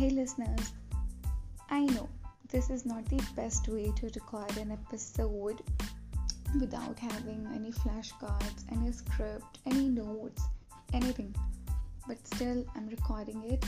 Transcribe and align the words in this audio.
Hey 0.00 0.08
listeners, 0.08 0.72
I 1.68 1.84
know 1.84 2.08
this 2.50 2.70
is 2.70 2.86
not 2.86 3.04
the 3.10 3.22
best 3.36 3.68
way 3.68 3.92
to 3.96 4.06
record 4.06 4.56
an 4.56 4.70
episode 4.70 5.60
without 6.58 6.98
having 6.98 7.46
any 7.54 7.70
flashcards, 7.70 8.64
any 8.72 8.92
script, 8.92 9.58
any 9.66 9.90
notes, 9.90 10.42
anything. 10.94 11.34
But 12.08 12.26
still, 12.26 12.64
I'm 12.74 12.88
recording 12.88 13.44
it 13.44 13.62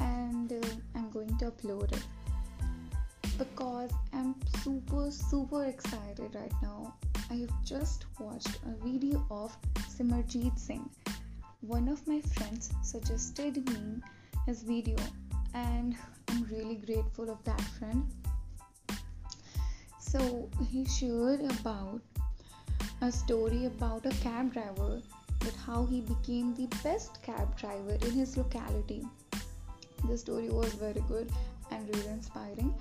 and 0.00 0.52
uh, 0.52 0.68
I'm 0.96 1.08
going 1.10 1.38
to 1.38 1.52
upload 1.52 1.92
it 1.92 2.04
because 3.38 3.92
I'm 4.12 4.34
super 4.64 5.08
super 5.12 5.66
excited 5.66 6.34
right 6.34 6.62
now. 6.62 6.96
I 7.30 7.34
have 7.34 7.64
just 7.64 8.06
watched 8.18 8.58
a 8.66 8.84
video 8.84 9.24
of 9.30 9.56
Simarjeet 9.88 10.58
Singh. 10.58 10.90
One 11.60 11.86
of 11.86 12.04
my 12.08 12.20
friends 12.22 12.70
suggested 12.82 13.64
me 13.70 14.02
his 14.46 14.64
video 14.64 14.96
and 15.54 15.96
I'm 16.28 16.44
really 16.44 16.76
grateful 16.76 17.30
of 17.30 17.42
that 17.44 17.60
friend. 17.60 18.06
So 19.98 20.48
he 20.70 20.84
shared 20.84 21.40
about 21.60 22.00
a 23.02 23.10
story 23.10 23.66
about 23.66 24.06
a 24.06 24.10
cab 24.22 24.52
driver 24.52 25.00
that 25.40 25.54
how 25.66 25.86
he 25.86 26.00
became 26.00 26.54
the 26.54 26.66
best 26.82 27.22
cab 27.22 27.56
driver 27.56 27.96
in 28.06 28.12
his 28.12 28.36
locality. 28.36 29.04
The 30.08 30.18
story 30.18 30.50
was 30.50 30.72
very 30.74 31.02
good 31.08 31.30
and 31.70 31.88
really 31.88 32.08
inspiring, 32.08 32.74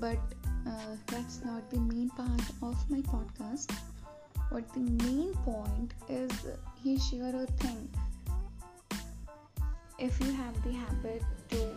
but 0.00 0.18
uh, 0.66 0.96
that's 1.06 1.44
not 1.44 1.68
the 1.70 1.78
main 1.78 2.10
part 2.10 2.42
of 2.62 2.90
my 2.90 3.00
podcast. 3.02 3.72
What 4.50 4.72
the 4.72 4.80
main 4.80 5.34
point 5.44 5.94
is, 6.08 6.30
he 6.82 6.98
shared 6.98 7.34
a 7.34 7.46
thing. 7.62 7.88
If 9.98 10.18
you 10.20 10.32
have 10.32 10.62
the 10.64 10.72
habit 10.72 11.22
to 11.50 11.73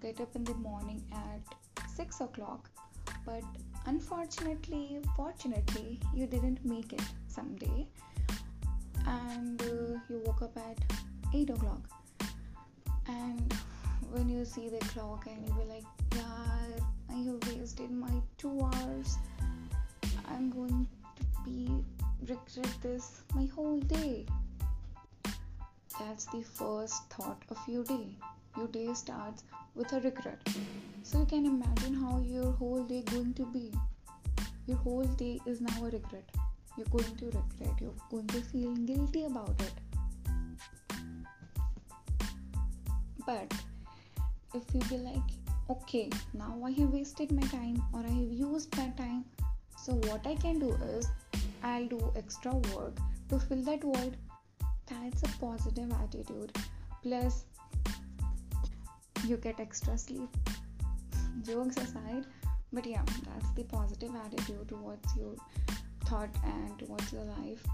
get 0.00 0.20
up 0.20 0.34
in 0.36 0.44
the 0.44 0.54
morning 0.54 1.02
at 1.12 1.88
6 1.96 2.20
o'clock 2.20 2.70
but 3.24 3.42
unfortunately 3.86 5.00
fortunately 5.16 6.00
you 6.14 6.26
didn't 6.26 6.64
make 6.64 6.92
it 6.92 7.02
someday. 7.26 7.86
And 9.06 9.60
uh, 9.62 10.00
you 10.08 10.22
woke 10.24 10.42
up 10.42 10.56
at 10.56 10.78
8 11.34 11.50
o'clock. 11.50 11.80
And 13.06 13.54
when 14.12 14.28
you 14.28 14.44
see 14.44 14.68
the 14.68 14.78
clock 14.78 15.26
and 15.26 15.46
you 15.46 15.54
be 15.54 15.64
like 15.64 15.84
yeah 16.14 16.24
i 17.10 17.18
have 17.28 17.40
wasted 17.48 17.90
my 17.90 18.12
two 18.36 18.60
hours. 18.72 19.18
I'm 20.30 20.50
going 20.50 20.86
to 21.16 21.24
be 21.44 21.70
regret 22.20 22.68
this 22.82 23.22
my 23.34 23.46
whole 23.54 23.80
day 23.80 24.26
that's 25.98 26.26
the 26.26 26.42
first 26.42 27.10
thought 27.10 27.42
of 27.50 27.58
your 27.66 27.84
day 27.84 28.16
your 28.58 28.66
day 28.68 28.92
starts 28.92 29.44
with 29.76 29.92
a 29.92 30.00
regret. 30.00 30.40
So 31.04 31.20
you 31.20 31.26
can 31.26 31.46
imagine 31.46 31.94
how 31.94 32.20
your 32.20 32.50
whole 32.52 32.82
day 32.82 33.02
going 33.02 33.34
to 33.34 33.46
be. 33.46 33.72
Your 34.66 34.78
whole 34.78 35.04
day 35.04 35.40
is 35.46 35.60
now 35.60 35.84
a 35.84 35.90
regret. 35.90 36.28
You're 36.76 36.86
going 36.86 37.16
to 37.16 37.26
regret. 37.26 37.80
You're 37.80 38.00
going 38.10 38.26
to 38.28 38.40
feel 38.40 38.74
guilty 38.74 39.24
about 39.24 39.60
it. 39.60 39.72
But 43.24 43.54
if 44.54 44.64
you 44.74 44.80
be 44.88 44.98
like, 44.98 45.30
okay, 45.70 46.10
now 46.34 46.60
I 46.64 46.70
have 46.72 46.90
wasted 46.90 47.30
my 47.30 47.46
time 47.48 47.82
or 47.92 48.00
I 48.00 48.10
have 48.10 48.32
used 48.32 48.76
my 48.76 48.88
time, 48.96 49.24
so 49.76 49.92
what 50.10 50.26
I 50.26 50.34
can 50.34 50.58
do 50.58 50.72
is 50.96 51.06
I'll 51.62 51.86
do 51.86 52.12
extra 52.16 52.54
work 52.74 52.96
to 53.28 53.38
fill 53.38 53.62
that 53.64 53.82
void. 53.82 54.16
That's 55.02 55.22
a 55.22 55.38
positive 55.38 55.90
attitude. 55.92 56.56
Plus, 57.02 57.44
you 59.26 59.36
get 59.36 59.60
extra 59.60 59.96
sleep. 59.96 60.28
Jokes 61.42 61.76
aside, 61.76 62.26
but 62.72 62.86
yeah, 62.86 63.02
that's 63.24 63.50
the 63.54 63.64
positive 63.64 64.10
attitude 64.24 64.68
towards 64.68 65.16
your 65.16 65.34
thought 66.06 66.30
and 66.44 66.78
towards 66.78 67.12
your 67.12 67.24
life. 67.24 67.64